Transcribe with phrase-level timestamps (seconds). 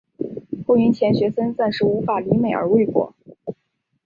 [0.65, 3.13] 后因钱学森暂时无法离美而未果。